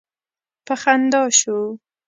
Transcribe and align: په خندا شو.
په 0.65 0.73
خندا 0.81 1.21
شو. 1.39 1.57